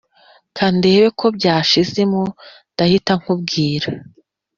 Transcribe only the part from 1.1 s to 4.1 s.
ko byashizemo ndahita nkubwira